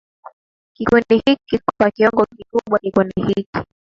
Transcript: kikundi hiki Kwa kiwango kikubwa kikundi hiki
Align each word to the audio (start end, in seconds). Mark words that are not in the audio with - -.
kikundi 0.75 1.15
hiki 1.25 1.61
Kwa 1.79 1.91
kiwango 1.91 2.25
kikubwa 2.25 2.79
kikundi 2.79 3.21
hiki 3.27 3.63